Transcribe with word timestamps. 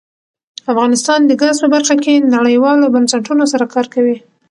افغانستان 0.71 1.19
د 1.25 1.31
ګاز 1.41 1.55
په 1.63 1.67
برخه 1.75 1.95
کې 2.03 2.13
نړیوالو 2.35 2.85
بنسټونو 2.95 3.43
سره 3.53 3.65
کار 3.73 3.85
کوي. 3.93 4.17